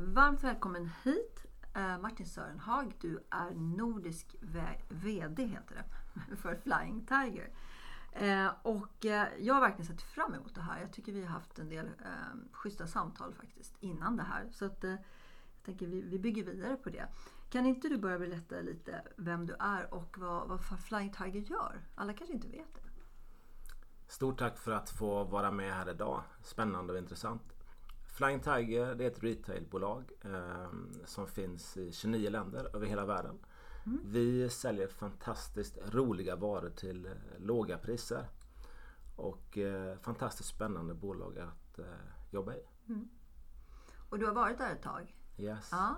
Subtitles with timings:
[0.00, 2.94] Varmt välkommen hit eh, Martin Sörenhag.
[3.00, 4.36] Du är nordisk
[4.88, 7.50] VD heter det, för Flying Tiger.
[8.12, 10.80] Eh, och eh, jag har verkligen sett fram emot det här.
[10.80, 14.48] Jag tycker vi har haft en del ehm, schyssta samtal faktiskt innan det här.
[14.50, 14.98] Så att, jag
[15.64, 17.08] tänker vi, vi bygger vidare på det.
[17.50, 21.80] Kan inte du börja berätta lite vem du är och vad, vad Flying Tiger gör?
[21.94, 22.82] Alla kanske inte vet det.
[24.08, 26.22] Stort tack för att få vara med här idag.
[26.42, 27.57] Spännande och intressant.
[28.18, 30.72] Flying Tiger det är ett retailbolag eh,
[31.04, 33.38] som finns i 29 länder över hela världen.
[33.86, 34.00] Mm.
[34.04, 38.28] Vi säljer fantastiskt roliga varor till eh, låga priser.
[39.16, 41.84] Och eh, fantastiskt spännande bolag att eh,
[42.30, 42.62] jobba i.
[42.88, 43.08] Mm.
[44.10, 45.16] Och du har varit där ett tag?
[45.36, 45.68] Yes.
[45.72, 45.96] Ja.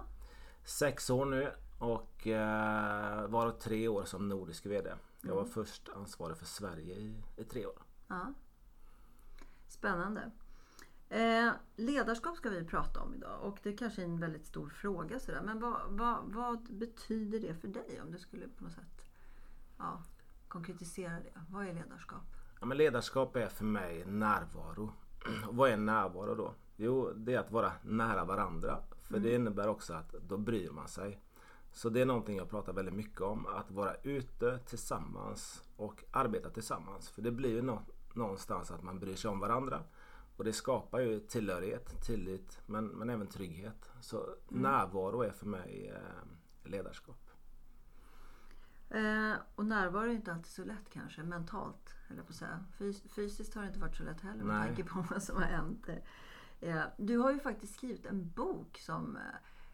[0.65, 4.93] Sex år nu och eh, varav tre år som nordisk VD.
[5.21, 5.53] Jag var mm.
[5.53, 7.83] först ansvarig för Sverige i, i tre år.
[8.09, 8.35] Ja.
[9.69, 10.31] Spännande.
[11.11, 14.69] Eh, ledarskap ska vi prata om idag och det är kanske är en väldigt stor
[14.69, 15.21] fråga.
[15.21, 15.43] Sådär.
[15.43, 19.11] Men vad, vad, vad, betyder det för dig om du skulle på något sätt
[19.79, 20.03] ja,
[20.49, 21.41] konkretisera det?
[21.51, 22.23] Vad är ledarskap?
[22.61, 24.93] Ja, men ledarskap är för mig närvaro.
[25.51, 26.55] vad är närvaro då?
[26.77, 28.79] Jo, det är att vara nära varandra.
[29.03, 29.23] För mm.
[29.23, 31.21] det innebär också att då bryr man sig.
[31.73, 33.47] Så det är någonting jag pratar väldigt mycket om.
[33.47, 37.11] Att vara ute tillsammans och arbeta tillsammans.
[37.11, 37.79] För det blir ju
[38.15, 39.83] någonstans att man bryr sig om varandra.
[40.41, 43.91] Och det skapar ju tillhörighet, tillit men, men även trygghet.
[44.01, 44.63] Så mm.
[44.63, 47.31] närvaro är för mig eh, ledarskap.
[48.91, 51.95] Eh, och närvaro är inte alltid så lätt kanske, mentalt.
[52.11, 52.65] Eller på att säga.
[52.79, 54.67] Fys fysiskt har det inte varit så lätt heller med Nej.
[54.67, 55.89] tanke på vad som har hänt.
[56.61, 59.23] Eh, du har ju faktiskt skrivit en bok som, eh,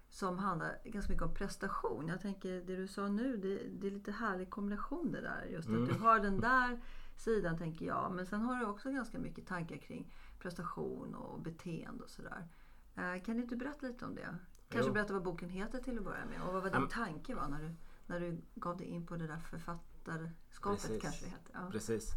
[0.09, 2.09] som handlar ganska mycket om prestation.
[2.09, 5.45] Jag tänker det du sa nu, det, det är lite härlig kombination det där.
[5.45, 5.89] Just att mm.
[5.89, 6.81] du har den där
[7.17, 8.13] sidan tänker jag.
[8.13, 12.49] Men sen har du också ganska mycket tankar kring prestation och beteende och sådär.
[12.97, 14.37] Eh, kan du inte berätta lite om det?
[14.69, 14.95] Kanske jo.
[14.95, 17.49] berätta vad boken heter till att börja med och vad var din um, tanke var
[17.49, 17.75] när du,
[18.07, 21.51] när du gav dig in på det där författarskapet precis, kanske det heter.
[21.53, 21.71] Ja.
[21.73, 22.13] Precis.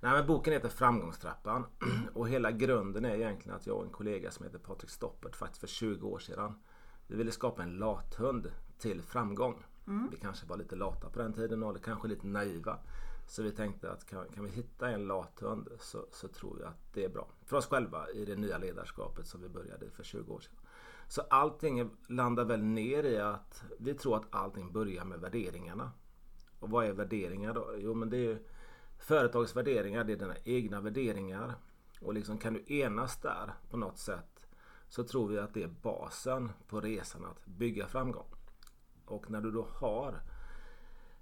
[0.00, 1.64] Nej, men boken heter Framgångstrappan
[2.14, 5.60] och hela grunden är egentligen att jag och en kollega som heter Patrik Stoppert faktiskt
[5.60, 6.54] för 20 år sedan
[7.06, 9.64] vi ville skapa en lathund till framgång.
[9.86, 10.08] Mm.
[10.10, 12.78] Vi kanske var lite lata på den tiden och kanske lite naiva.
[13.32, 16.92] Så vi tänkte att kan, kan vi hitta en lathund så, så tror vi att
[16.92, 20.32] det är bra för oss själva i det nya ledarskapet som vi började för 20
[20.32, 20.54] år sedan.
[21.08, 25.90] Så allting landar väl ner i att vi tror att allting börjar med värderingarna.
[26.58, 27.74] Och vad är värderingar då?
[27.76, 28.38] Jo men det är ju
[28.98, 31.54] företagets värderingar, det är dina egna värderingar.
[32.00, 34.46] Och liksom kan du enas där på något sätt
[34.88, 38.34] så tror vi att det är basen på resan att bygga framgång.
[39.04, 40.22] Och när du då har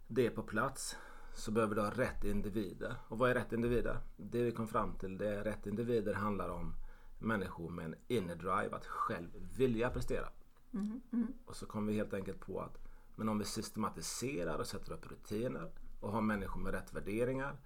[0.07, 0.97] det på plats
[1.35, 2.97] så behöver du ha rätt individer.
[3.09, 3.99] Och vad är rätt individer?
[4.17, 6.75] Det vi kom fram till det är rätt individer handlar om
[7.19, 10.29] människor med en inner drive att själv vilja prestera.
[10.73, 11.33] Mm, mm.
[11.47, 12.79] Och så kom vi helt enkelt på att
[13.17, 15.71] men om vi systematiserar och sätter upp rutiner
[16.01, 17.57] och har människor med rätt värderingar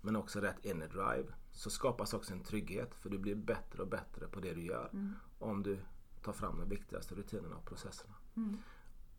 [0.00, 3.88] men också rätt inner drive så skapas också en trygghet för du blir bättre och
[3.88, 5.14] bättre på det du gör mm.
[5.38, 5.78] om du
[6.22, 8.14] tar fram de viktigaste rutinerna och processerna.
[8.36, 8.56] Mm.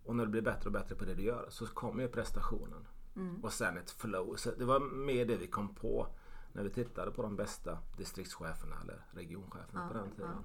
[0.03, 2.87] Och när du blir bättre och bättre på det du gör så kommer ju prestationen
[3.15, 3.43] Mm.
[3.43, 4.35] Och sen ett flow.
[4.35, 6.07] Så det var mer det vi kom på
[6.53, 10.31] när vi tittade på de bästa distriktscheferna eller regioncheferna ja, på den tiden.
[10.35, 10.43] Ja.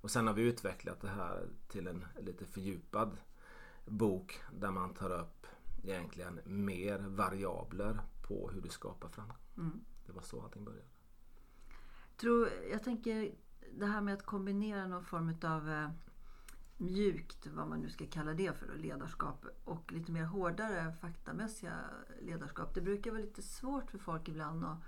[0.00, 3.16] Och sen har vi utvecklat det här till en lite fördjupad
[3.86, 5.46] bok där man tar upp
[5.84, 9.36] egentligen mer variabler på hur du skapar framgång.
[9.56, 9.84] Mm.
[10.06, 10.86] Det var så allting började.
[12.16, 13.34] Tror, jag tänker
[13.72, 15.90] det här med att kombinera någon form av eh,
[16.76, 21.72] mjukt, vad man nu ska kalla det för, ledarskap och lite mer hårdare faktamässiga
[22.20, 22.74] ledarskap.
[22.74, 24.78] Det brukar vara lite svårt för folk ibland att,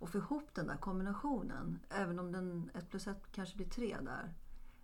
[0.00, 1.78] att få ihop den där kombinationen.
[1.88, 4.34] Även om den ett plus ett kanske blir tre där.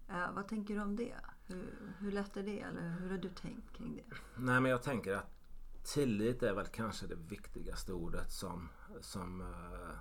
[0.09, 1.15] Eh, vad tänker du om det?
[1.47, 2.61] Hur, hur lätt är det?
[2.61, 4.17] Eller hur har du tänkt kring det?
[4.37, 5.31] Nej men jag tänker att
[5.83, 8.69] tillit är väl kanske det viktigaste ordet som,
[9.01, 9.97] som, eh,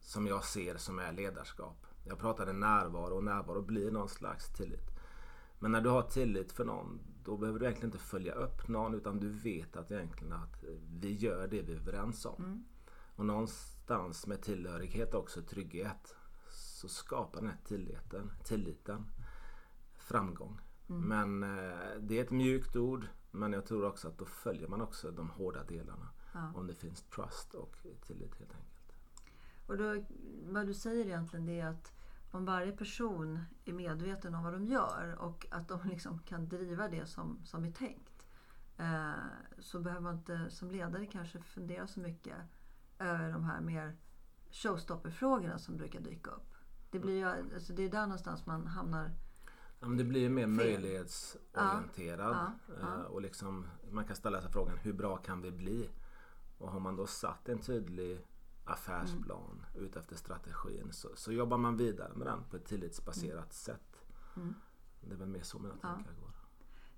[0.00, 1.86] som jag ser som är ledarskap.
[2.04, 4.97] Jag pratade närvaro och närvaro blir någon slags tillit.
[5.58, 8.94] Men när du har tillit för någon då behöver du egentligen inte följa upp någon
[8.94, 10.64] utan du vet att egentligen att
[11.00, 12.44] vi gör det vi är överens om.
[12.44, 12.64] Mm.
[13.16, 16.16] Och någonstans med tillhörighet också trygghet
[16.50, 19.04] så skapar den här tilliten, tilliten
[19.96, 20.60] framgång.
[20.88, 21.02] Mm.
[21.02, 24.80] Men eh, det är ett mjukt ord men jag tror också att då följer man
[24.80, 26.08] också de hårda delarna.
[26.32, 26.52] Ja.
[26.54, 27.76] Om det finns trust och
[28.06, 28.92] tillit helt enkelt.
[29.66, 30.04] Och då,
[30.52, 31.92] vad du säger egentligen det är att
[32.38, 36.88] om varje person är medveten om vad de gör och att de liksom kan driva
[36.88, 38.26] det som, som är tänkt.
[38.76, 39.12] Eh,
[39.58, 42.36] så behöver man inte som ledare kanske fundera så mycket
[42.98, 43.96] över de här mer
[44.50, 46.54] showstopper-frågorna som brukar dyka upp.
[46.90, 49.10] Det, blir ju, alltså det är där någonstans man hamnar.
[49.80, 50.50] Ja, men det blir ju mer Fel.
[50.50, 52.36] möjlighetsorienterad.
[52.36, 55.90] Ja, ja, eh, Och liksom, man kan ställa sig frågan hur bra kan vi bli?
[56.58, 58.26] Och har man då satt en tydlig
[58.70, 59.86] affärsplan Mm.
[59.86, 64.04] ut efter strategin så, så jobbar man vidare med den på ett tillitsbaserat sätt.
[64.36, 64.54] Mm.
[65.00, 65.88] Det är väl mer så mina Ja.
[65.88, 66.30] tankar går.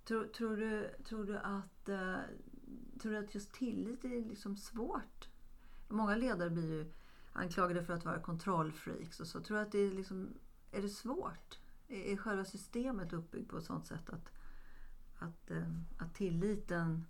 [0.05, 2.17] Tror, tror, du, tror, du att, eh,
[3.01, 5.29] tror du att just tillit är liksom svårt?
[5.89, 6.93] Många ledare blir ju
[7.33, 9.41] anklagade för att vara kontrollfreaks och så.
[9.41, 10.29] Tror du att det är, liksom,
[10.71, 11.59] är det svårt?
[11.89, 14.33] Är, själva systemet uppbyggt på ett sånt sätt att,
[15.19, 17.07] att, eh, att tilliten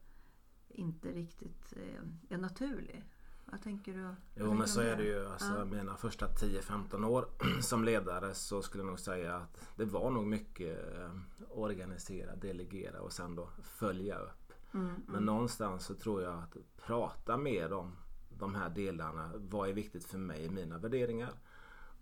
[0.69, 2.03] inte riktigt eh,
[2.35, 3.05] är naturlig?
[3.51, 4.01] Vad tänker du?
[4.01, 5.27] Jo tänker men så är det ju.
[5.27, 5.65] Alltså, Ja.
[5.65, 7.29] Mina första 10-15 år
[7.63, 11.11] som ledare så skulle jag nog säga att det var nog mycket eh,
[11.51, 14.53] organisera, delegera och sen då följa upp.
[14.75, 16.57] Mm, Men någonstans så tror jag att
[16.87, 17.97] prata mer om
[18.39, 19.31] de här delarna.
[19.35, 21.33] Vad är viktigt för mig i mina värderingar?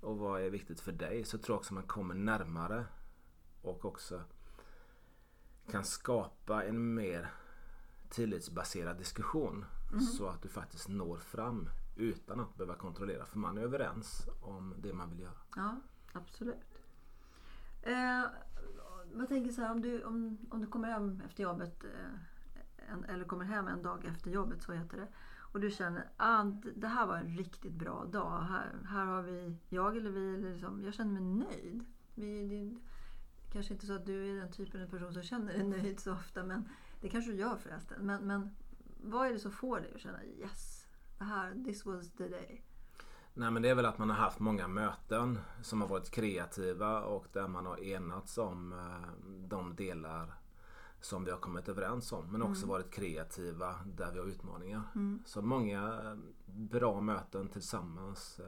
[0.00, 1.24] Och vad är viktigt för dig?
[1.24, 2.84] Så tror jag också man kommer närmare
[3.62, 4.22] och också
[5.70, 7.30] kan skapa en mer
[8.10, 9.64] tillitsbaserad diskussion.
[9.96, 13.24] Så att du faktiskt når fram utan att behöva kontrollera.
[13.24, 15.38] För man är överens om det man vill göra.
[15.56, 15.76] Ja,
[16.12, 16.82] absolut.
[17.82, 18.24] Eh,
[19.16, 23.04] jag tänker så här, om du, om, om du kommer hem efter jobbet eh, en,
[23.04, 25.08] eller kommer hem en dag efter jobbet, så heter det.
[25.52, 26.44] Och du känner att ah,
[26.76, 28.42] det här var en riktigt bra dag.
[28.42, 31.84] Här, här har vi, jag eller vi, eller liksom, jag känner mig nöjd.
[32.14, 32.80] Vi, det,
[33.52, 36.12] kanske inte så att du är den typen av person som känner dig nöjd så
[36.12, 36.68] ofta, men
[37.00, 38.06] det kanske du gör förresten.
[38.06, 38.50] Men, men
[39.02, 40.86] vad är det som får dig att känna yes,
[41.18, 42.64] det här, this was the day?
[43.34, 47.02] Nej men det är väl att man har haft många möten som har varit kreativa
[47.02, 50.34] och där man har enats om eh, de delar
[51.00, 52.32] som vi har kommit överens om.
[52.32, 54.82] Men också varit kreativa där vi har utmaningar.
[55.26, 56.16] Så många eh,
[56.46, 58.46] bra möten tillsammans eh,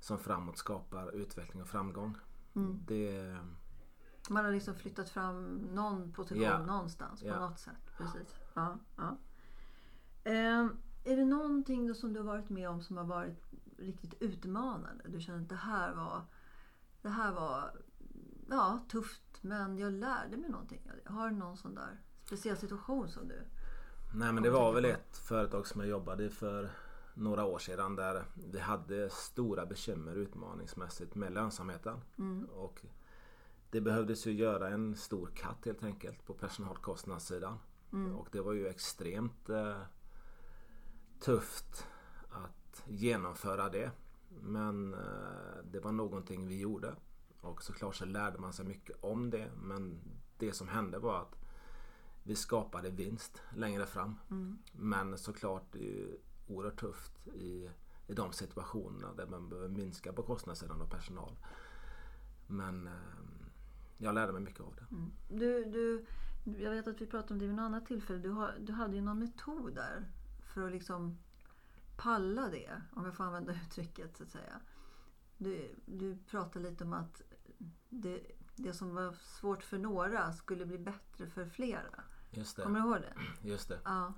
[0.00, 2.16] som framåt skapar utveckling och framgång.
[2.86, 3.36] Det,
[4.30, 6.58] Man har liksom flyttat fram någon position Ja.
[6.66, 7.40] någonstans på Ja.
[7.48, 7.92] något sätt.
[7.98, 8.34] Precis.
[8.54, 9.16] Ja, ja.
[10.24, 13.42] Ehm, är det någonting då som du har varit med om som har varit
[13.78, 15.04] riktigt utmanande?
[15.08, 16.22] Du känner att det här var,
[17.02, 17.72] det här var
[18.50, 20.90] ja, tufft men jag lärde mig någonting.
[21.04, 23.42] Har du någon sån där speciell situation som du...
[24.14, 26.70] Nej men det var väl ett företag som jag jobbade i för
[27.14, 32.00] några år sedan där vi hade stora bekymmer utmaningsmässigt med lönsamheten.
[32.50, 32.84] Och
[33.70, 37.58] det behövdes ju göra en stor katt helt enkelt på personalkostnadssidan.
[38.16, 39.76] Och det var ju extremt eh,
[41.22, 41.86] tufft
[42.30, 43.90] att genomföra det.
[44.42, 46.94] Men eh, det var någonting vi gjorde.
[47.40, 49.50] Och såklart så lärde man sig mycket om det.
[49.62, 50.00] Men
[50.38, 51.38] det som hände var att
[52.22, 54.18] vi skapade vinst längre fram.
[54.72, 57.70] Men såklart det är ju oerhört tufft i,
[58.06, 61.36] i de situationerna där man behöver minska på kostnadssidan av personal.
[62.46, 62.92] Men eh,
[63.98, 64.86] jag lärde mig mycket av det.
[65.28, 66.04] du, du
[66.44, 68.18] jag vet att vi pratade om det vid något annat tillfälle.
[68.18, 70.08] Du, har, du hade ju någon metod där
[70.54, 71.18] för att liksom
[71.96, 74.60] palla det, om jag får använda uttrycket så att säga.
[75.38, 77.22] Du, du pratade lite om att
[77.88, 78.20] det,
[78.56, 82.04] det som var svårt för några skulle bli bättre för flera.
[82.30, 82.86] Just Kommer det.
[82.86, 83.14] du ihåg det?
[83.48, 83.78] Just det.
[83.84, 84.12] Ja.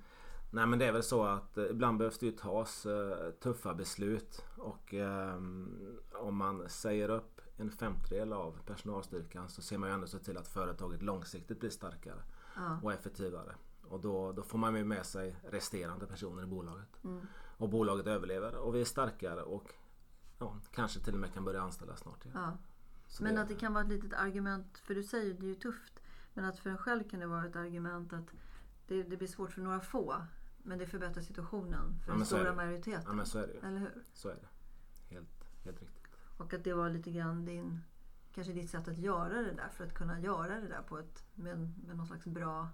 [0.51, 3.73] Nej men det är väl så att eh, ibland behövs det ju tas eh, tuffa
[3.73, 4.45] beslut.
[4.57, 5.35] Och eh,
[6.13, 10.37] om man säger upp en femtedel av personalstyrkan så ser man ju ändå så till
[10.37, 12.23] att företaget långsiktigt blir starkare
[12.55, 12.79] Ja.
[12.83, 13.55] och effektivare.
[13.89, 17.03] Och då, då får man ju med sig resterande personer i bolaget.
[17.03, 17.27] Mm.
[17.57, 19.73] Och bolaget överlever och vi är starkare och
[20.39, 22.37] ja, kanske till och med kan börja anställa snart igen.
[22.41, 22.57] Ja.
[23.21, 25.55] Men det- att det kan vara ett litet argument, för du säger det är ju
[25.55, 25.93] tufft,
[26.33, 28.27] men att för en själv kan det vara ett argument att
[28.87, 30.15] det, det blir svårt för några få,
[30.63, 33.03] men det förbättrar situationen för Ja, den stora majoriteten.
[33.07, 33.59] Ja men så är det ju.
[33.59, 34.03] Eller hur?
[34.13, 34.47] Så är det.
[35.15, 36.07] Helt, helt riktigt.
[36.37, 37.81] Och att det var lite grann din
[38.33, 41.25] kanske ditt sätt att göra det där för att kunna göra det där på ett,
[41.35, 42.69] med, med någon slags bra...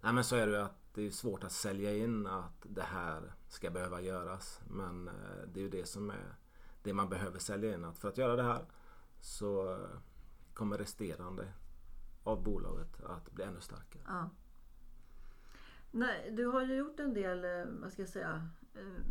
[0.00, 2.82] Nej men så är det ju att det är svårt att sälja in att det
[2.82, 4.60] här ska behöva göras.
[4.70, 6.34] Men eh, det är ju det som är
[6.82, 7.84] det man behöver sälja in.
[7.84, 8.64] Att för att göra det här
[9.20, 9.78] så
[10.54, 11.52] kommer resterande
[12.22, 14.02] av bolaget att bli ännu starkare.
[14.06, 14.30] Ja.
[15.90, 19.02] Nej, du har ju gjort en del, eh, vad ska jag säga, eh,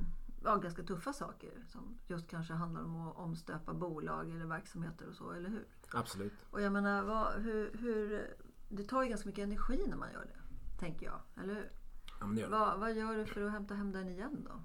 [0.44, 5.16] ja, ganska tuffa saker som just kanske handlar om att omstöpa bolag eller verksamheter och
[5.16, 5.68] så, eller hur?
[5.92, 6.34] Absolut.
[6.50, 8.28] Och jag menar, vad, hur, hur,
[8.70, 10.39] det tar ju ganska mycket energi när man gör det,
[10.80, 11.72] tänker jag, eller hur?
[12.20, 12.58] Ja, men det gör det.
[12.58, 14.62] Vad, vad gör du för att hämta hem den igen då?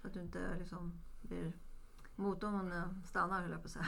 [0.00, 1.52] Så att du inte liksom blir...
[2.16, 2.72] Motorn
[3.04, 3.86] stannar höll jag på att säga.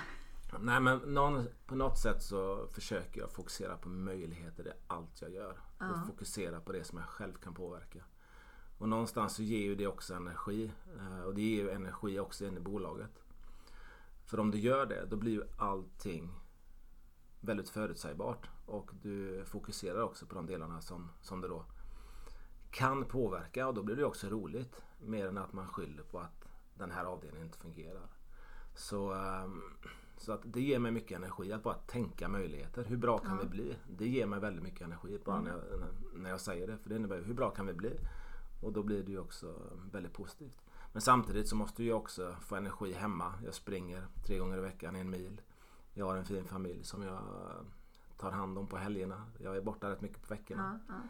[0.61, 5.31] Nej men någon, på något sätt så försöker jag fokusera på möjligheter i allt jag
[5.31, 5.61] gör.
[5.79, 5.91] Ja.
[6.01, 8.05] Och fokusera på det som jag själv kan påverka.
[8.79, 10.73] Och någonstans så ger ju det också energi.
[10.99, 13.23] eh, Och det ger ju energi också in i bolaget.
[14.25, 16.31] För om du gör det då blir ju allting
[17.43, 18.49] väldigt förutsägbart.
[18.67, 21.65] Och du fokuserar också på de delarna som, som du då
[22.71, 24.83] kan påverka och då blir det också roligt.
[25.01, 28.07] Mer än att man skyller på att den här avdelningen inte fungerar.
[28.75, 29.63] Så, ehm,
[30.17, 32.85] så att det ger mig mycket energi att bara tänka möjligheter.
[32.85, 33.43] Hur bra kan Ja.
[33.43, 33.77] vi bli?
[33.97, 35.45] Det ger mig väldigt mycket energi bara Mm.
[35.53, 35.81] när, jag,
[36.21, 36.79] när jag säger det.
[36.79, 37.99] För det innebär hur bra kan vi bli?
[38.63, 39.55] Och då blir det ju också
[39.93, 40.59] väldigt positivt.
[40.93, 43.35] Men samtidigt så måste jag också få energi hemma.
[43.45, 45.41] Jag springer tre gånger i veckan en mil.
[45.95, 47.23] Jag har en fin familj som jag
[48.17, 49.25] tar hand om på helgerna.
[49.39, 50.81] Jag är borta rätt mycket på veckorna.
[50.89, 51.01] Ja, ja.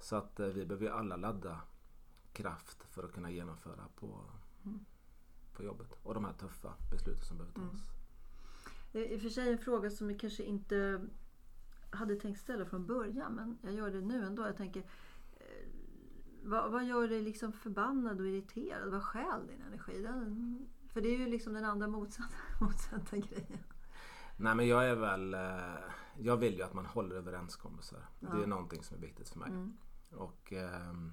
[0.00, 1.60] Så att eh, vi behöver ju alla ladda
[2.32, 4.24] kraft för att kunna genomföra på,
[4.64, 4.84] Mm.
[5.52, 5.98] på jobbet.
[6.02, 7.62] Och de här tuffa besluten som behöver tas.
[7.62, 7.76] Mm.
[8.92, 11.00] Det är i och för sig en fråga som vi kanske inte
[11.90, 14.46] hade tänkt ställa från början men jag gör det nu ändå.
[14.46, 14.80] Jag tänker,
[15.36, 15.68] eh,
[16.42, 18.90] vad, vad gör dig liksom förbannad och irriterad?
[18.90, 20.02] Vad stjäl din energi?
[20.02, 23.58] Den, för det är ju liksom den andra motsatta, motsatta grejen.
[24.36, 25.34] Nej men jag är väl...
[25.34, 25.74] eh,
[26.18, 28.06] Jag vill ju att man håller överenskommelser.
[28.20, 28.42] Det Ja.
[28.42, 29.48] är någonting som är viktigt för mig.
[29.50, 29.76] Mm.
[30.12, 31.12] Och ehm,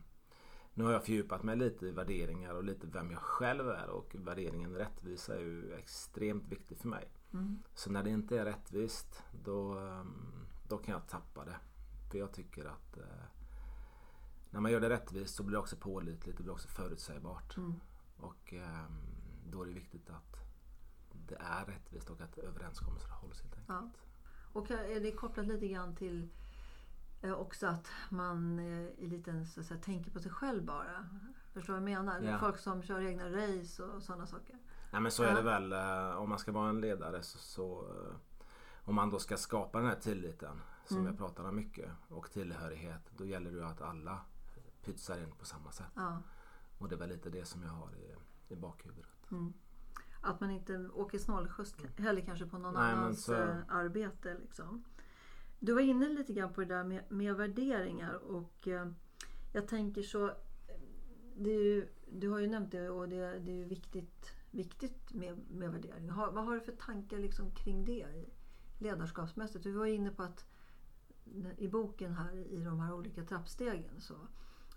[0.74, 4.16] nu har jag fördjupat mig lite i värderingar och lite vem jag själv är och
[4.20, 7.12] värderingen rättvisa är ju extremt viktig för mig.
[7.34, 7.60] Mm.
[7.76, 11.56] Så när det inte är rättvist då, ehm, då kan jag tappa det.
[12.12, 13.04] För jag tycker att eh,
[14.50, 17.58] när man gör det rättvist så blir det också pålitligt, det blir också förutsägbart.
[17.58, 17.74] Mm.
[18.18, 18.98] Och ehm,
[19.46, 20.39] då är det viktigt att
[21.30, 23.70] det är rättvist och att överenskommelser hålls helt enkelt.
[23.70, 23.90] Ja.
[24.54, 26.30] Och är det kopplat lite grann till
[27.22, 31.10] eh, också att man eh, är lite, så att säga, tänker på sig själv bara?
[31.54, 32.22] Förstår du vad jag menar?
[32.22, 32.40] Ja.
[32.40, 34.58] Folk som kör egna race och sådana saker.
[34.92, 37.96] Nej men så är det väl eh, om man ska vara en ledare så, så
[38.84, 41.08] om man då ska skapa den här tilliten som Mm.
[41.10, 44.22] jag pratar om mycket och tillhörighet då gäller det ju att alla
[44.84, 45.92] pytsar in på samma sätt.
[45.96, 46.22] Ja.
[46.78, 48.16] Och det är väl lite det som jag har i,
[48.54, 49.32] i bakhuvudet.
[49.32, 49.54] Mm.
[50.22, 54.38] Att man inte åker snålskjuts heller kanske på någon Nej, annans så- eh, arbete.
[54.42, 54.84] Liksom.
[55.60, 58.88] Du var inne lite grann på det där med, med värderingar och eh,
[59.54, 60.32] jag tänker så
[61.38, 65.72] ju, Du har ju nämnt det och det, det är ju viktigt, viktigt med, med
[65.72, 66.14] värderingar.
[66.14, 68.06] Har, vad har du för tankar liksom kring det
[68.80, 69.64] ledarskapsmässigt?
[69.64, 70.46] Du var inne på att
[71.58, 74.14] i boken här i de här olika trappstegen så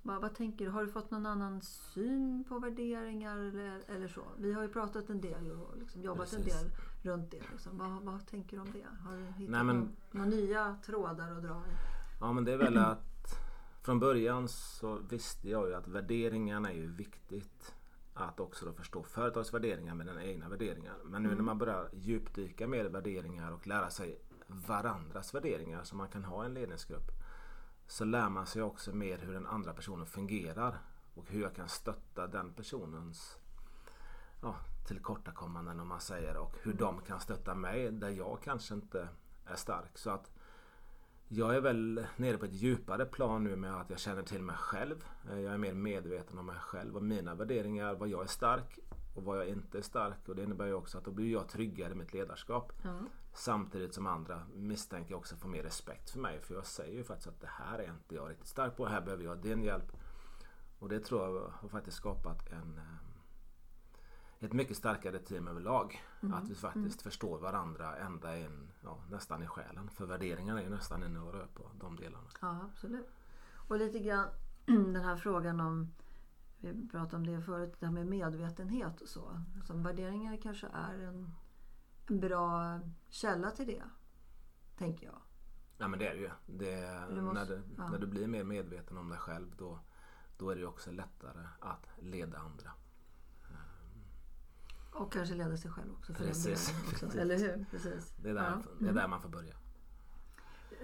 [0.03, 0.71] vad, vad tänker du?
[0.71, 4.21] Har du fått någon annan syn på värderingar eller, eller så?
[4.39, 6.61] Vi har ju pratat en del och liksom jobbat en Precis.
[6.63, 6.71] del
[7.03, 7.43] runt det.
[7.53, 7.79] Liksom.
[7.79, 9.09] Vad, vad tänker du om det?
[9.09, 11.73] Har du hittat Nej, men- någon, några nya trådar att dra i?
[12.21, 13.39] Ja men det är väl att
[13.83, 17.75] från början så visste jag ju att värderingarna är ju viktigt.
[18.15, 20.95] Att också då förstå företags värderingar med dina egna värderingar.
[21.05, 21.39] Men nu Mm.
[21.39, 26.25] när man börjar djupdyka mer i värderingar och lära sig varandras värderingar som man kan
[26.25, 27.11] ha i en ledningsgrupp.
[27.93, 30.79] Så lär man sig också mer hur den andra personen fungerar.
[31.15, 33.39] Och hur jag kan stötta den personens
[34.43, 34.57] ja,
[34.89, 36.37] tillkortakommanden om man säger.
[36.37, 39.09] Och hur de kan stötta mig där jag kanske inte
[39.47, 39.99] är stark.
[39.99, 40.31] Så att
[41.29, 44.57] jag är väl nere på ett djupare plan nu med att jag känner till mig
[44.57, 45.05] själv.
[45.29, 48.79] Jag är mer medveten om mig själv och mina värderingar, vad jag är stark
[49.15, 50.29] och vad jag inte är stark.
[50.29, 52.73] Och det innebär ju också att då blir jag tryggare i mitt ledarskap.
[52.83, 52.99] Ja.
[53.33, 56.41] Samtidigt som andra misstänker också får mer respekt för mig.
[56.41, 58.87] För jag säger ju faktiskt att det här är inte jag riktigt stark på.
[58.87, 59.93] Här behöver jag din hjälp.
[60.79, 66.03] Och det tror jag har faktiskt skapat en, eh, ett mycket starkare team överlag.
[66.23, 66.35] Mm.
[66.35, 69.91] Att vi faktiskt förstår varandra ända in, ja, nästan i själen.
[69.91, 72.29] För värderingarna är ju nästan inne och rör på de delarna.
[72.41, 73.09] Ja, absolut.
[73.69, 74.29] Och lite grann
[74.67, 75.93] den här frågan om,
[76.63, 79.43] vi pratade om det förut, det här med medvetenhet och så.
[79.67, 81.31] Som värderingar kanske är en,
[82.09, 83.83] en bra källa till det,
[84.79, 85.19] tänker jag.
[85.79, 86.31] Ja men det är det ju.
[86.47, 87.89] Det, Du måste- när, du, ja.
[87.89, 89.79] när du blir mer medveten om dig själv då,
[90.39, 92.71] då är det ju också lättare att leda andra.
[94.95, 96.15] Och kanske leda sig själv också.
[96.15, 96.75] För Precis.
[96.93, 97.07] också.
[97.19, 97.67] Eller hur?
[97.71, 98.15] Precis.
[98.23, 98.63] Det är där, Ja.
[98.81, 99.55] det är där man får börja.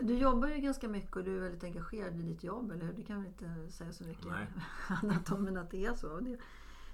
[0.02, 2.93] Du jobbar ju ganska mycket och du är väldigt engagerad i ditt jobb, eller hur?
[2.93, 4.47] Du kan väl inte säga så mycket Nej.
[5.02, 6.21] annat om än att det är så.
[6.21, 6.38] Det,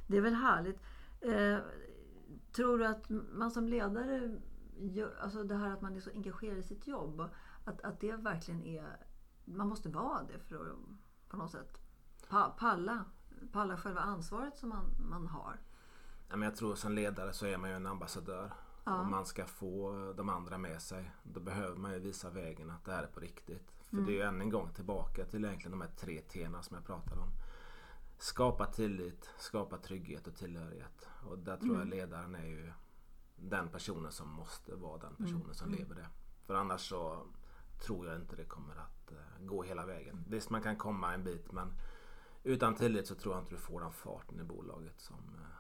[0.07, 0.81] det är väl härligt.
[1.21, 1.59] Eh,
[2.53, 4.41] tror du att man som ledare,
[4.79, 7.21] gör, alltså det här att man är så engagerad i sitt jobb,
[7.65, 8.97] att, att det verkligen är...
[9.45, 10.77] Man måste vara det för att
[11.29, 11.81] på något sätt
[12.29, 13.05] pa, palla,
[13.53, 15.61] palla själva ansvaret som man, man har.
[16.29, 18.53] Ja, men jag tror som ledare så är man ju en ambassadör.
[18.85, 19.01] Ja.
[19.01, 22.85] Om man ska få de andra med sig då behöver man ju visa vägen att
[22.85, 23.73] det här är på riktigt.
[23.89, 24.07] För Mm.
[24.07, 26.87] det är ju än en gång tillbaka till egentligen de här tre T'na som jag
[26.87, 27.29] pratade om.
[28.19, 31.09] Skapa tillit, skapa trygghet och tillhörighet.
[31.31, 31.79] Och där tror Mm.
[31.81, 32.73] jag ledaren är ju
[33.37, 35.55] den personen som måste vara den personen Mm.
[35.55, 36.07] som lever det.
[36.47, 37.27] För annars så
[37.87, 40.25] tror jag inte det kommer att eh, gå hela vägen.
[40.29, 41.73] Visst man kan komma en bit men
[42.43, 45.57] utan tillit så tror jag inte du får den farten i bolaget som, eh,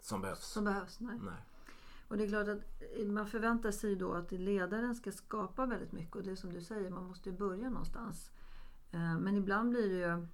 [0.00, 0.44] som behövs.
[0.44, 1.00] Som behövs.
[1.00, 1.18] Nej.
[1.22, 1.34] Nej.
[2.08, 5.92] Och det är klart att eh, man förväntar sig då att ledaren ska skapa väldigt
[5.92, 6.16] mycket.
[6.16, 8.30] Och det är som du säger, man måste ju börja någonstans.
[8.90, 10.26] Eh, men ibland blir det ju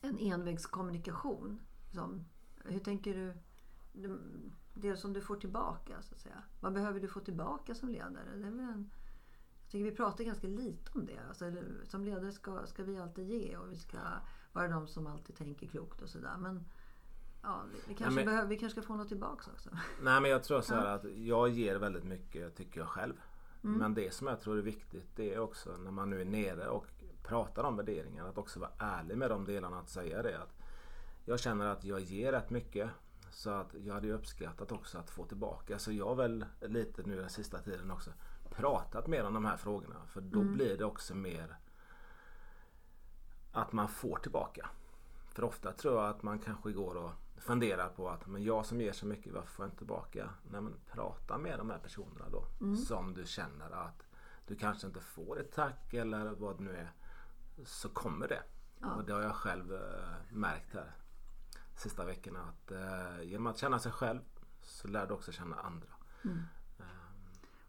[0.00, 1.60] en envägskommunikation.
[1.94, 2.24] Som,
[2.64, 3.34] hur tänker du?
[4.74, 6.42] Det- som du får tillbaka, så att säga.
[6.60, 8.36] Vad behöver du få tillbaka som ledare?
[8.36, 8.90] Det är väl en,
[9.62, 11.18] jag tycker vi pratar ganska lite om det.
[11.28, 11.52] Alltså,
[11.84, 13.98] som ledare ska, ska vi alltid ge och vi ska
[14.52, 16.36] vara de som alltid tänker klokt och sådär.
[16.38, 16.64] Men
[17.42, 19.70] ja, vi, kanske men- behöver, vi kanske ska få något tillbaka också.
[20.02, 23.14] Nej men jag tror så här att jag ger väldigt mycket tycker jag själv.
[23.64, 23.78] Mm.
[23.78, 26.68] Men det som jag tror är viktigt det är också när man nu är nere
[26.68, 26.86] och
[27.22, 29.78] pratar om värderingar att också vara ärlig med de delarna.
[29.78, 30.54] Att säga det att
[31.24, 32.90] jag känner att jag ger rätt mycket.
[33.30, 35.78] Så att jag hade uppskattat också att få tillbaka.
[35.78, 38.10] Så jag har väl lite nu den sista tiden också
[38.50, 40.06] pratat mer om de här frågorna.
[40.06, 40.54] För då Mm.
[40.54, 41.56] blir det också mer
[43.52, 44.70] att man får tillbaka.
[45.32, 48.80] För ofta tror jag att man kanske går och funderar på att men jag som
[48.80, 50.30] ger så mycket, varför får jag inte tillbaka?
[50.50, 52.44] Nej men prata med de här personerna då.
[52.60, 52.76] Mm.
[52.76, 54.06] Som du känner att
[54.46, 56.90] du kanske inte får ett tack eller vad det nu är.
[57.64, 58.42] Så kommer det.
[58.80, 58.94] Ja.
[58.94, 59.80] Och det har jag själv eh,
[60.30, 60.92] märkt här
[61.74, 62.40] sista veckorna.
[62.48, 64.20] Att eh, genom att känna sig själv
[64.62, 65.88] så lär du också känna andra.
[66.24, 66.38] Mm.
[66.78, 66.84] Eh,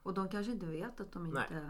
[0.04, 1.46] Och de kanske inte vet att de inte...
[1.52, 1.70] Nej.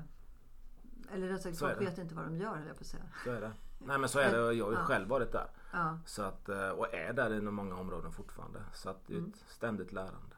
[1.11, 3.03] Eller rätt sagt, folk vet inte vad de gör, höll jag på att säga.
[3.23, 3.53] så är det.
[3.79, 4.83] Nej men så är det jag har ju Ja.
[4.83, 5.47] själv varit där.
[5.71, 5.97] Ja.
[6.05, 8.59] Så att, eh, och är där inom många områden fortfarande.
[8.73, 9.29] Så att det är Mm.
[9.29, 10.35] ett ständigt lärande.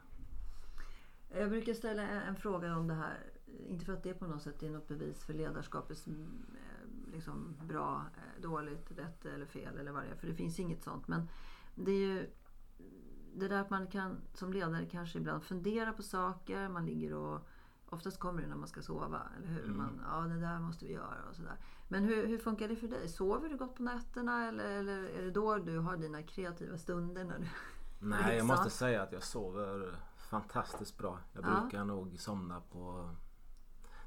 [1.30, 3.20] Jag brukar ställa en, fråga om det här.
[3.68, 7.56] Inte för att det på något sätt är något bevis för ledarskapets mm, eh, liksom,
[7.64, 10.16] bra, eh, dåligt, rätt eller fel eller vad det är.
[10.16, 11.08] För det finns inget sånt.
[11.08, 11.28] Men
[11.76, 12.30] det är ju
[13.36, 16.70] det där att man kan som ledare kanske ibland fundera på saker.
[16.70, 17.48] Man ligger och
[17.94, 19.64] Oftast kommer det när man ska sova, eller hur?
[19.64, 19.78] Mm.
[19.78, 21.58] Man, ja, det där måste vi göra och sådär.
[21.88, 23.10] Men hur, hur funkar det för dig?
[23.10, 27.24] Sover du gott på nätterna eller, eller är det då du har dina kreativa stunder?
[27.24, 27.46] När du...
[28.00, 31.20] Nej, jag måste säga att jag sover fantastiskt bra.
[31.34, 31.62] Jag Ja.
[31.62, 33.16] brukar nog somna på...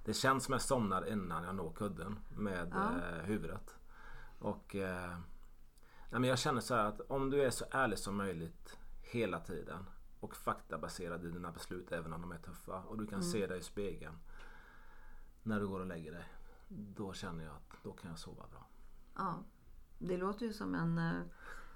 [0.05, 2.91] Det känns som jag somnar innan jag når kudden med Ja.
[2.91, 3.75] eh, huvudet.
[4.39, 5.19] Och eh,
[6.11, 9.85] jag känner så här att om du är så ärlig som möjligt hela tiden
[10.25, 13.33] och faktabaserad i dina beslut även om de är tuffa och du kan Mm.
[13.33, 14.19] se dig i spegeln
[15.43, 16.25] när du går och lägger dig.
[16.69, 18.67] Då känner jag att då kan jag sova bra.
[19.17, 19.35] Ja,
[19.99, 21.23] det låter ju som en eh,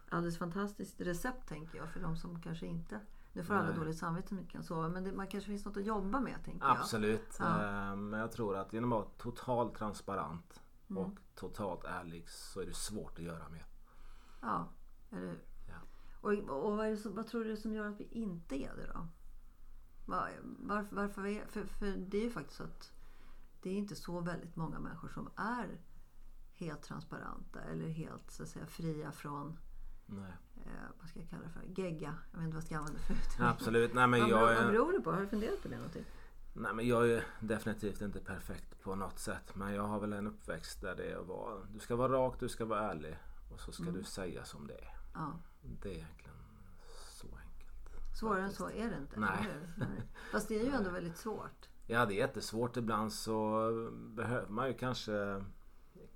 [0.09, 3.01] alldeles fantastiskt recept tänker jag för de som kanske inte...
[3.33, 3.77] Nu får alla Nej.
[3.79, 6.45] dåligt samvete som inte kan sova men det, man kanske finns något att jobba med
[6.45, 6.77] tänker jag.
[6.77, 7.37] Absolut.
[7.39, 7.65] Ja.
[7.91, 11.03] Eh, Men jag tror att genom att vara totalt transparent Mm.
[11.03, 13.67] och totalt ärlig så är det svårt att göra mer.
[14.41, 14.69] Ja,
[15.11, 15.41] eller hur?
[16.21, 19.07] Och, och vad, som, vad tror du som gör att vi inte är det då?
[20.07, 22.93] Var, varför, varför är, för, för det är ju faktiskt så att
[23.63, 25.81] det är inte så väldigt många människor som är
[26.53, 29.59] helt transparenta eller helt så att säga fria från,
[30.07, 30.33] Nej.
[30.57, 32.15] eh, vad ska jag kalla det för, gegga.
[32.33, 33.41] Jag vet inte vad jag ska använda för uttryck.
[33.41, 33.95] Absolut.
[33.95, 35.13] Nej men, vad, jag beror, vad beror det på?
[35.13, 36.05] Har du funderat på det någonting?
[36.53, 39.55] nej men jag är definitivt inte perfekt på något sätt.
[39.55, 42.41] Men jag har väl en uppväxt där det är att vara, du ska vara rak,
[42.41, 43.19] du ska vara ärlig
[43.53, 43.95] och så ska Mm.
[43.95, 44.97] du säga som det är.
[45.15, 45.33] Ja.
[45.83, 46.35] Det är egentligen
[47.21, 48.17] så enkelt.
[48.21, 49.21] Svårare än så är det inte.
[49.21, 49.39] Nej.
[49.41, 49.73] eller?
[49.89, 50.03] Nej.
[50.33, 51.69] Fast det är ju ändå väldigt svårt.
[51.87, 55.45] Ja det är jättesvårt ibland så behöver man ju kanske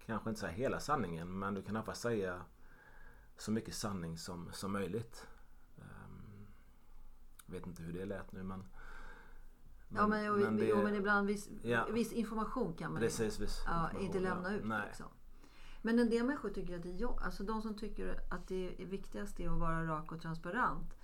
[0.06, 2.42] Kanske inte säga hela sanningen men du kan fall säga
[3.36, 5.26] Så mycket sanning som, som möjligt
[5.78, 6.46] Ehm,
[7.46, 8.64] Vet inte hur det lät nu men
[9.88, 11.86] ja, men, jo, det- jo, men ibland viss, Ja.
[11.90, 14.56] viss information kan man Precis, viss ja, information, inte lämna ja.
[14.58, 14.64] ut.
[14.64, 14.82] Nej.
[14.86, 15.06] Liksom.
[15.82, 18.82] Men en del människor tycker att det är jobb, alltså de som tycker att det
[18.82, 20.94] är viktigast är att vara rak och transparent.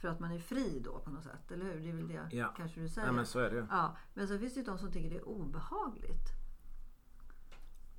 [0.00, 1.80] För att man är fri då på något sätt, eller hur?
[1.80, 2.54] Det är väl det Ja.
[2.56, 3.08] kanske du säger.
[3.08, 3.66] Ja men så är det ju.
[3.70, 6.28] Ja, men så finns det ju de som tycker det är obehagligt.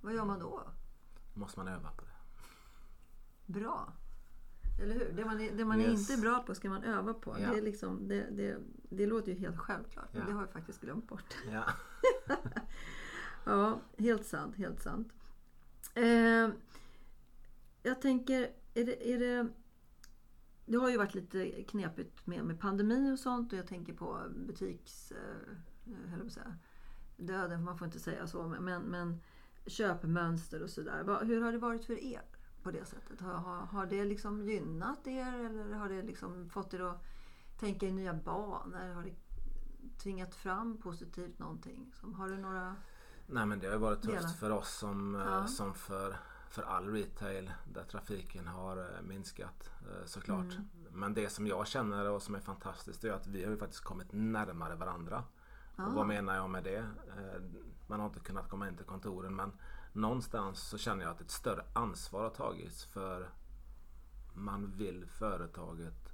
[0.01, 0.63] Vad gör man då?
[1.33, 2.11] Måste man öva på det.
[3.53, 3.93] Bra.
[4.81, 5.13] Eller hur?
[5.15, 5.99] Det man, är- det man Yes.
[5.99, 7.35] inte är bra på ska man öva på.
[7.39, 7.53] Ja.
[7.53, 8.57] Det, liksom, det, det,
[8.89, 10.13] det låter ju helt självklart.
[10.13, 11.33] Men det har jag faktiskt glömt bort.
[11.51, 11.63] Ja.
[13.45, 14.55] Ja, helt sant.
[14.55, 15.13] Helt sant.
[15.95, 16.49] Eh,
[17.84, 19.47] jag tänker, är det, är det...
[20.65, 24.19] Det har ju varit lite knepigt med, med pandemi och sånt och jag tänker på
[24.36, 25.12] butiks...
[25.12, 25.51] Eh,
[25.86, 26.55] eh jag säga,
[27.17, 29.21] döden, man får inte säga så, men, men
[29.65, 31.25] köpmönster och sådär.
[31.25, 32.21] Hur har det varit för er
[32.63, 33.21] på det sättet?
[33.21, 37.03] Har, har, har det liksom gynnat er eller har det liksom fått er att
[37.60, 38.93] tänka i nya banor?
[38.93, 39.15] Har det
[39.97, 41.93] tvingat fram positivt någonting?
[42.15, 42.75] Har du några...
[43.27, 45.47] Nej men det har varit tufft för oss som, eh, Ja.
[45.47, 46.17] som för,
[46.49, 50.39] för all retail där trafiken har eh, minskat eh, såklart.
[50.39, 50.67] Mm.
[50.91, 53.83] Men det som jag känner och som är fantastiskt är att vi har ju faktiskt
[53.83, 55.23] kommit närmare varandra.
[55.75, 55.85] Ah.
[55.85, 56.85] Och vad menar jag med det?
[57.88, 59.51] Man har inte kunnat komma in till kontoren men
[59.93, 63.29] någonstans så känner jag att ett större ansvar har tagits för
[64.33, 66.13] man vill företaget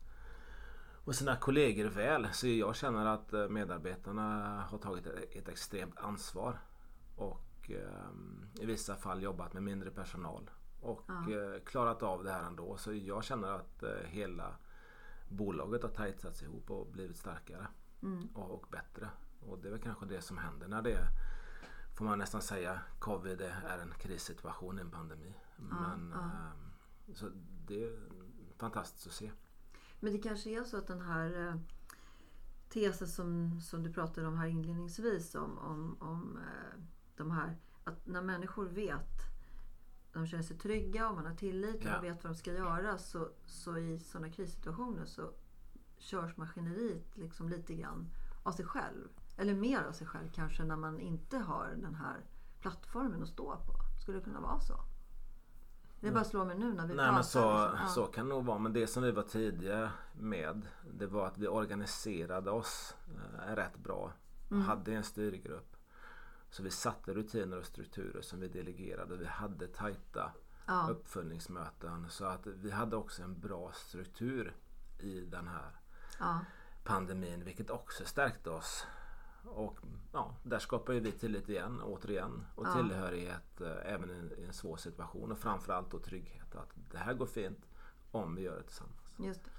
[1.05, 2.27] och sina kollegor väl.
[2.33, 6.59] Så jag känner att medarbetarna har tagit ett extremt ansvar.
[7.21, 8.09] Och eh,
[8.59, 10.49] i vissa fall jobbat med mindre personal.
[10.81, 11.31] Och Ja.
[11.31, 12.77] eh, klarat av det här ändå.
[12.77, 14.55] Så jag känner att eh, hela
[15.29, 17.67] bolaget har tajtsats ihop och blivit starkare.
[18.03, 18.27] Mm.
[18.35, 19.09] Och, och bättre.
[19.39, 21.07] Och det är väl kanske det som händer när det
[21.97, 25.33] får man nästan säga covid är en krissituation, en pandemi.
[25.57, 26.19] Men ja.
[26.19, 27.29] eh, så
[27.67, 27.99] det är
[28.57, 29.31] fantastiskt att se.
[29.99, 31.59] Men det kanske är så att den här
[32.69, 36.83] tesen som, som du pratade om här inledningsvis om, om, om eh,
[37.17, 39.07] de här att när människor vet
[40.13, 41.91] de känner sig trygga och man har tillit och Ja.
[41.91, 45.31] man vet vad de ska göra så, så i sådana krissituationer så
[45.97, 48.07] körs maskineriet liksom lite grann
[48.43, 49.07] av sig själv.
[49.37, 52.25] Eller mer av sig själv kanske när man inte har den här
[52.59, 53.73] plattformen att stå på.
[54.01, 54.73] Skulle det kunna vara så?
[55.99, 57.11] Det bara slår mig nu när vi Nej pratar.
[57.13, 57.79] men så, liksom.
[57.81, 57.87] Ja.
[57.87, 58.59] så kan det nog vara.
[58.59, 62.95] Men det som vi var tidiga med det var att vi organiserade oss
[63.47, 64.11] eh, rätt bra.
[64.51, 64.63] Mm.
[64.63, 65.75] Hade en styrgrupp.
[66.51, 69.17] Så vi satte rutiner och strukturer som vi delegerade.
[69.17, 70.31] Vi hade tajta
[70.65, 70.87] Ja.
[70.89, 72.09] uppföljningsmöten.
[72.09, 74.55] Så att vi hade också en bra struktur
[74.99, 75.79] i den här
[76.19, 76.39] Ja.
[76.83, 78.85] pandemin vilket också stärkte oss.
[79.45, 79.79] Och
[80.13, 82.73] ja, där skapar ju vi tillit igen återigen och Ja.
[82.73, 87.13] tillhörighet eh, även i, i en svår situation och framförallt då trygghet att det här
[87.13, 87.65] går fint
[88.11, 89.13] om vi gör det tillsammans.
[89.17, 89.51] Just det.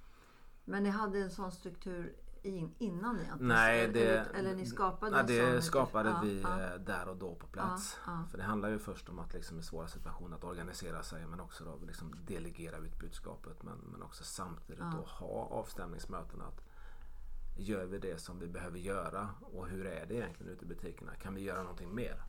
[0.64, 3.48] Men ni hade en sån struktur in, innan egentligen?
[3.48, 7.08] Nej, det, eller, eller ni skapade nej, det sån skapade ja, vi Ja, eh, där
[7.08, 7.98] och då på plats.
[8.06, 8.24] Ja.
[8.30, 11.40] För det handlar ju först om att liksom i svåra situationer att organisera sig men
[11.40, 16.60] också då liksom delegera ut budskapet men, men också samtidigt då ha avstämningsmöten att
[17.58, 21.14] gör vi det som vi behöver göra och hur är det egentligen ute i butikerna?
[21.14, 22.22] Kan vi göra någonting mer?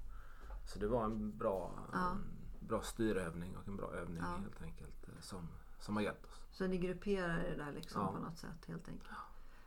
[0.65, 2.23] Så det var en bra, en
[2.67, 5.47] bra styrövning och en bra övning helt enkelt eh, som,
[5.79, 6.41] som har hjälpt oss.
[6.51, 8.11] Så ni grupperar er där liksom Ja.
[8.11, 9.09] på något sätt helt enkelt?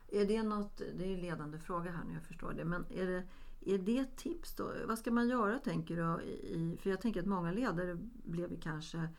[0.07, 2.65] Är det något, det är en ledande fråga här nu, jag förstår det.
[2.65, 3.23] Men är det,
[3.73, 4.71] är det ett tips då?
[4.87, 6.23] Vad ska man göra tänker du?
[6.23, 9.09] I, för jag tänker att många ledare blev kanske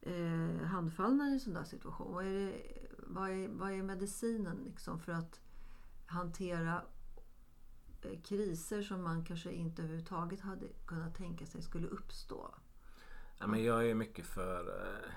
[0.00, 2.12] eh, handfallna i en sån där situation.
[2.12, 2.62] Vad är, det,
[2.98, 5.40] vad är, vad är medicinen liksom för att
[6.06, 6.82] hantera
[8.02, 12.54] eh, kriser som man kanske inte överhuvudtaget hade kunnat tänka sig skulle uppstå?
[13.38, 14.68] Ja, men jag är mycket för...
[14.68, 15.10] Eh,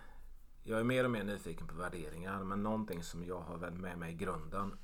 [0.64, 4.14] jag är mer och mer nyfiken på värderingar men någonting som jag har med mig
[4.14, 4.78] i grunden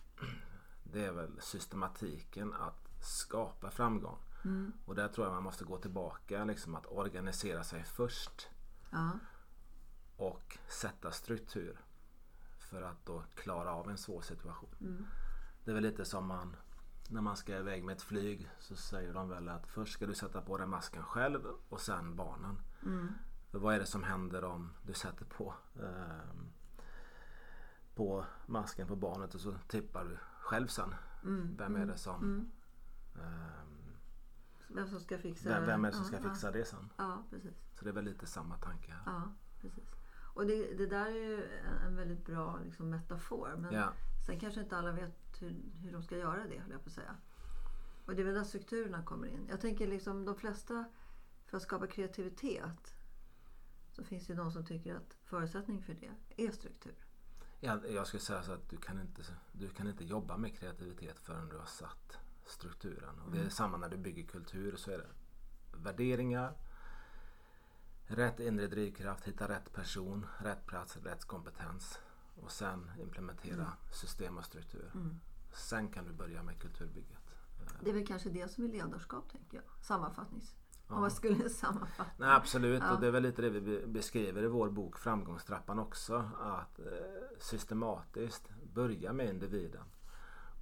[0.94, 4.18] det är väl systematiken att skapa framgång.
[4.86, 8.50] Och där tror jag man måste gå tillbaka liksom att organisera sig först
[8.92, 9.10] Ja,
[10.18, 11.80] och sätta struktur
[12.60, 15.08] för att då klara av en svår situation.
[15.64, 16.56] Det är väl lite som man
[17.10, 20.16] när man ska iväg med ett flyg så säger de väl att först ska du
[20.16, 22.62] sätta på dig masken själv och sen barnen.
[23.52, 26.52] För vad är det som händer om du sätter på ehm,
[27.96, 30.96] på masken på barnet och så tippar du själv sen.
[31.58, 32.52] Vem är det som
[33.16, 33.94] ehm,
[34.68, 36.90] vem som ska fixa vem, vem är det som Ja, ska fixa det sen?
[36.98, 37.54] Ja, ja precis.
[37.74, 39.02] Så det är väl lite samma tanke här.
[39.06, 39.90] Ja, precis.
[40.36, 43.56] Och det, det där är ju en- en väldigt bra liksom, metafor.
[43.58, 43.94] Men Ja.
[44.26, 46.94] sen kanske inte alla vet hur, hur de ska göra det, höll jag på att
[46.94, 47.16] säga.
[48.06, 49.48] Och det är väl där strukturerna kommer in.
[49.50, 50.86] Jag tänker liksom de flesta,
[51.46, 52.96] för att skapa kreativitet,
[53.92, 56.12] så finns det de som tycker att förutsättning för det
[56.48, 57.03] är struktur.
[57.66, 59.22] Ja, jag skulle säga så att du kan, inte,
[59.52, 63.20] du kan inte jobba med kreativitet förrän du har satt strukturen.
[63.20, 65.08] Och det är samma när du bygger kultur så är det
[65.84, 66.54] värderingar,
[68.06, 72.00] rätt inre drivkraft, hitta rätt person, rätt plats, rätt kompetens
[72.42, 74.92] och sen implementera system och struktur.
[75.54, 77.20] Sen kan du börja med kulturbygget.
[77.82, 79.66] Det är väl kanske det som är ledarskap, tänker jag.
[79.82, 80.63] Sammanfattningsvis.
[80.88, 82.12] Om man skulle sammanfatta.
[82.18, 82.94] Nej, absolut, Ja.
[82.96, 86.30] och det är väl lite det vi be- beskriver i vår bok Framgångstrappan också.
[86.40, 86.86] Att eh,
[87.40, 89.84] systematiskt börja med individen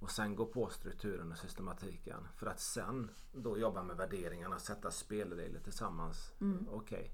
[0.00, 4.90] och sen gå på strukturen och systematiken för att sen då jobba med värderingarna, sätta
[4.90, 6.32] spelregler tillsammans.
[6.40, 6.68] Mm.
[6.70, 7.10] Okej,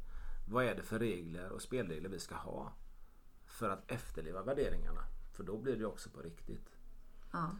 [0.48, 2.72] vad är det för regler och spelregler vi ska ha
[3.46, 5.00] för att efterleva värderingarna?
[5.32, 6.68] För då blir det också på riktigt.
[7.32, 7.50] Ja.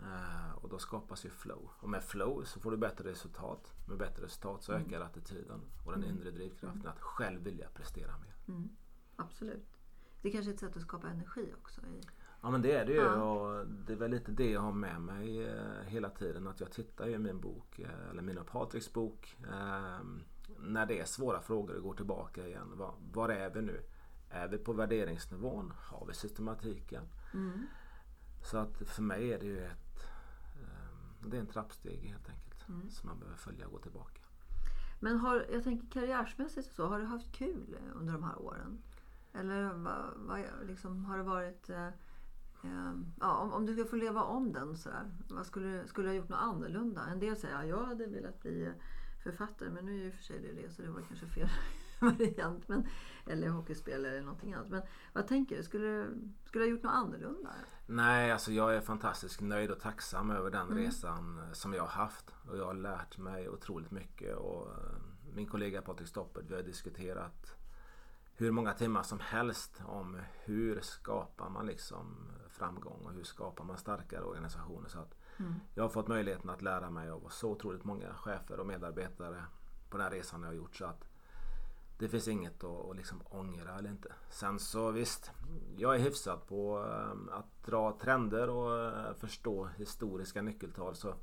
[0.00, 1.70] Eh, och då skapas ju flow.
[1.80, 3.74] Och med flow så får du bättre resultat.
[3.88, 8.54] Med bättre resultat så ökar attityden och den inre drivkraften att själv vilja prestera mer.
[8.54, 8.68] Mm.
[9.16, 9.78] Absolut.
[10.22, 11.80] Det är kanske är ett sätt att skapa energi också.
[11.80, 12.00] I...
[12.42, 13.22] Ja men det är det ju Ja.
[13.22, 16.46] och det är väl lite det jag har med mig eh, hela tiden.
[16.46, 19.36] Att jag tittar ju i min bok, eh, eller min och Patriks bok.
[19.42, 20.00] Eh,
[20.58, 22.82] när det är svåra frågor och går tillbaka igen.
[23.12, 23.82] Var, är vi nu?
[24.30, 25.72] Är vi på värderingsnivån?
[25.76, 27.04] Har vi systematiken?
[27.34, 27.66] Mm.
[28.42, 29.87] Så att för mig är det ju ett
[31.20, 32.68] det är en trappsteg helt enkelt.
[32.68, 32.90] Mm.
[32.90, 34.22] Som man behöver följa och gå tillbaka.
[35.00, 38.82] Men har, jag tänker karriärsmässigt och så, har du haft kul under de här åren?
[39.32, 41.70] Eller vad, vad, liksom, har det varit...
[41.70, 41.86] Eh,
[42.64, 46.10] eh, ja, om, om du skulle få leva om den sådär, vad skulle, skulle du
[46.10, 47.06] ha gjort något annorlunda?
[47.06, 48.72] En del säger att jag hade velat bli
[49.22, 51.48] författare men nu är ju för sig det det så det var kanske fel
[52.00, 52.68] variant.
[52.68, 52.86] Men,
[53.26, 54.68] eller hockeyspelare eller någonting annat.
[54.68, 55.62] Men vad tänker du?
[55.62, 56.06] Skulle,
[56.44, 57.54] skulle du ha gjort något annorlunda?
[57.90, 60.78] Nej, alltså jag är fantastiskt nöjd och tacksam över den Mm.
[60.78, 62.34] resan eh, som jag har haft.
[62.50, 64.36] Och jag har lärt mig otroligt mycket.
[64.36, 64.74] Och eh,
[65.34, 67.54] min kollega Patrik Stoppert, vi har diskuterat
[68.34, 72.16] hur många timmar som helst om hur skapar man liksom
[72.48, 74.88] framgång och hur skapar man starkare organisationer.
[74.88, 75.54] Så att Mm.
[75.74, 79.44] jag har fått möjligheten att lära mig av så otroligt många chefer och medarbetare
[79.90, 80.76] på den resan jag har gjort.
[80.76, 81.08] Så att
[81.98, 84.12] det finns inget att, att liksom ångra eller inte.
[84.30, 85.30] Sen så visst,
[85.76, 90.94] jag är hyfsad på eh, att dra trender och eh, förstå historiska nyckeltal.
[90.94, 91.14] Så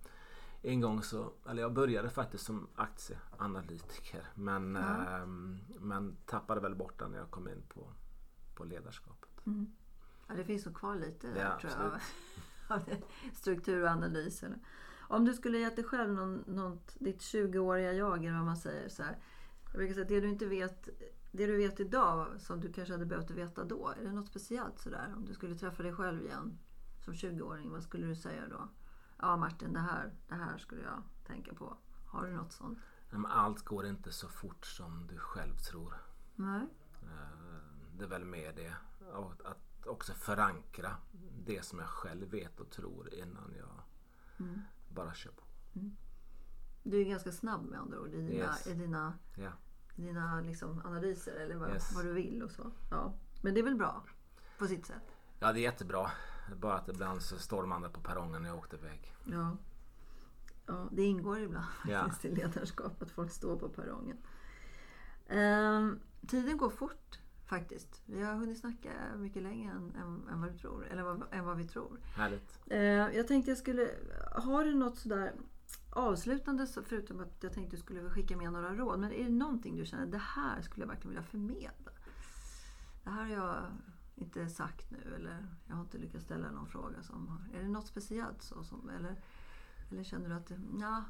[0.61, 4.23] en gång så, eller jag började faktiskt som aktieanalytiker.
[4.35, 5.25] Men, eh,
[5.79, 7.91] men tappade väl bort den när jag kom in på,
[8.55, 9.45] på ledarskapet.
[9.45, 9.71] Mm.
[10.27, 11.99] Ja, det finns nog kvar lite där, Ja, tror jag.
[13.77, 14.43] av och analys.
[14.43, 14.59] Eller.
[15.09, 18.89] Om du skulle gett dig själv någon, något, ditt 20-åriga jag, eller vad man säger.
[18.89, 19.17] Så här.
[19.75, 20.89] Jag brukar säga det du inte vet,
[21.31, 23.89] det du vet idag som du kanske hade behövt veta då.
[23.89, 25.13] Är det något speciellt sådär?
[25.15, 26.57] Om du skulle träffa dig själv igen
[27.05, 28.69] som 20-åring, vad skulle du säga då?
[29.19, 31.77] Ja Martin, det här, det här skulle jag tänka på.
[32.07, 32.79] Har du något sånt?
[33.09, 35.93] Men allt går inte så fort som du själv tror.
[36.35, 36.61] Nej.
[37.01, 37.59] Eh,
[37.97, 38.75] Det är väl mer det.
[39.45, 40.95] Att också förankra
[41.45, 43.81] det som jag själv vet och tror innan jag
[44.47, 44.61] Mm.
[44.89, 45.43] bara kör på.
[46.83, 48.67] Du är ganska snabb med andra ord i dina, Yes.
[48.67, 49.51] i dina Ja.
[49.95, 51.95] Dina liksom analyser eller vad, Yes.
[51.95, 52.71] vad du vill och så.
[52.91, 53.13] Ja.
[53.41, 54.03] Men det är väl bra
[54.57, 55.15] på sitt sätt.
[55.39, 56.11] ja, det är jättebra.
[56.55, 59.13] Bara att ibland så står de andra på perrongen när jag åkte iväg.
[59.25, 59.57] Ja.
[60.65, 62.09] Ja, det ingår ibland Ja.
[62.23, 64.17] i ledarskap att folk står på perrongen.
[65.27, 68.01] Ehm, tiden går fort faktiskt.
[68.05, 70.87] Vi har hunnit snacka mycket längre än, än, än vad du tror.
[70.87, 71.99] Eller vad, än vad vi tror.
[72.15, 72.59] Härligt.
[72.65, 72.79] Eh,
[73.17, 73.89] jag tänkte jag skulle...
[74.31, 75.33] Har du något sådär
[75.95, 78.99] avslutande, förutom att jag tänkte du skulle skicka med några råd.
[78.99, 81.91] Men är det någonting du känner, det här skulle jag verkligen vilja förmedla?
[83.03, 83.57] Det här har jag
[84.15, 87.39] inte sagt nu eller jag har inte lyckats ställa någon fråga som.
[87.53, 88.63] Är det något speciellt så?
[88.63, 89.15] Som, eller,
[89.91, 91.03] eller känner du att ja,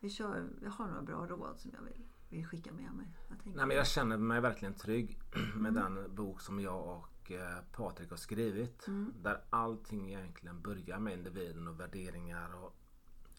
[0.00, 3.06] vi kör, jag har några bra råd som jag vill, vill skicka med mig?
[3.44, 5.18] Nej, men jag känner mig verkligen trygg
[5.56, 5.94] med Mm.
[5.94, 8.86] den bok som jag och eh, Patrik har skrivit.
[8.88, 9.14] Mm.
[9.22, 12.76] Där allting egentligen börjar med individen och värderingar och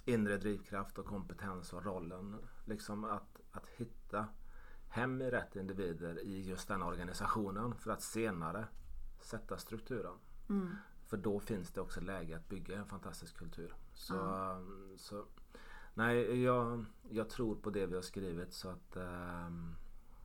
[0.05, 2.37] inre drivkraft och kompetens och rollen.
[2.65, 4.27] Liksom att, att hitta
[4.89, 8.67] hem i rätt individer i just den organisationen för att senare
[9.21, 10.15] sätta strukturen.
[10.49, 10.75] Mm.
[11.07, 13.73] För då finns det också läge att bygga en fantastisk kultur.
[13.93, 14.61] Så, Ja.
[14.97, 15.25] så
[15.93, 19.75] nej, jag, jag tror på det vi har skrivit så att ehm,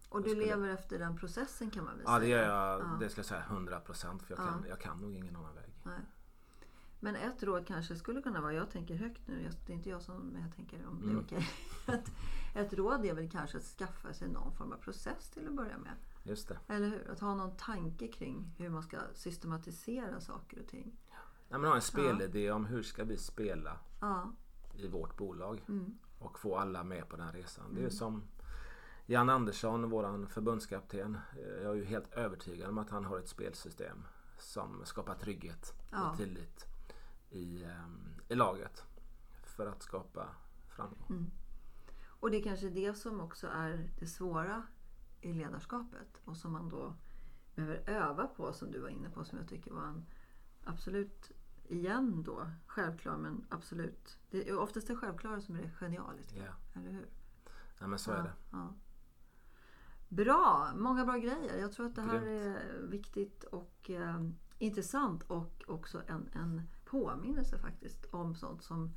[0.09, 2.37] Och du skulle- lever efter den processen kan man väl Ja det säga?
[2.39, 2.97] gör jag, Ja.
[3.01, 4.51] det ska jag säga 100% för jag, Ja.
[4.51, 5.75] kan, jag kan nog ingen annan väg.
[5.83, 6.01] Nej.
[7.01, 10.03] Men ett råd kanske skulle kunna vara, jag tänker högt nu, det är inte jag
[10.03, 11.25] som, men jag tänker om det är Mm.
[11.25, 11.49] okej.
[12.55, 15.79] Ett råd är väl kanske att skaffa sig någon form av process till att börja
[15.79, 15.93] med.
[16.23, 16.59] Just det.
[16.69, 17.11] Eller hur?
[17.11, 20.97] Att ha någon tanke kring hur man ska systematisera saker och ting.
[21.49, 24.33] Nej, men ha en spelidé om hur ska vi spela Ja.
[24.75, 25.99] i vårt bolag Mm.
[26.19, 27.75] och få alla med på den resan.
[27.75, 28.23] Det är ju som
[29.07, 31.19] Jan Andersson, våran förbundskapten.
[31.63, 34.05] Jag är ju helt övertygad om att han har ett spelsystem
[34.39, 36.11] som skapar trygghet Ja.
[36.11, 36.67] och tillit
[37.31, 38.85] i, ehm, i laget
[39.43, 40.29] för att skapa
[40.69, 41.07] framgång.
[41.11, 41.31] Mm.
[42.21, 44.63] Och det är kanske det som också är det svåra
[45.21, 46.95] i ledarskapet och som man då
[47.55, 50.07] behöver öva på som du var inne på som jag tycker var en
[50.65, 51.31] absolut,
[51.69, 54.19] igen då, självklar men absolut.
[54.31, 56.45] Det är oftast det självklara som är det genialiska.
[56.45, 56.81] Ja.
[56.81, 57.07] Eller hur?
[57.79, 58.33] Ja, men så är det.
[58.51, 58.75] Ja.
[60.09, 61.59] Bra, många bra grejer.
[61.59, 62.57] Jag tror att det här Grymt.
[62.57, 64.25] är viktigt och eh,
[64.59, 68.95] intressant och också en, en påminnelse faktiskt om sånt som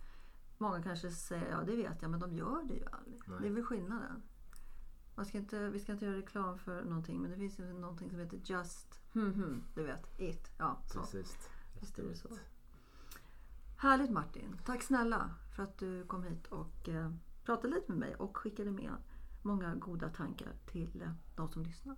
[0.58, 3.22] många kanske säger, ja det vet jag, men de gör det ju aldrig.
[3.28, 3.38] Nej.
[3.42, 4.22] Det är väl skillnaden.
[5.16, 8.10] Man ska inte, vi ska inte göra reklam för någonting, men det finns ju någonting
[8.10, 10.52] som heter Just, hmm, hmm, du vet, it.
[10.58, 11.00] Ja, så.
[11.00, 11.50] Precis.
[11.80, 12.30] Visst är det så.
[13.78, 14.58] Härligt Martin.
[14.66, 17.12] Tack snälla för att du kom hit och eh,
[17.46, 18.92] pratade lite med mig och skickade med
[19.42, 21.96] många goda tankar till eh, de som lyssnar.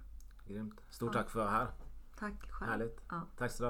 [0.48, 0.82] Grymt.
[0.90, 1.22] Stort Ja.
[1.22, 1.72] tack för att vara här.
[2.16, 2.72] Tack själv.
[2.72, 3.02] Härligt.
[3.10, 3.22] Ja.
[3.38, 3.70] Tack så du